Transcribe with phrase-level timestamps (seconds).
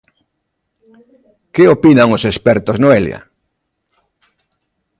[1.53, 3.19] Que opinan os expertos, Noelia?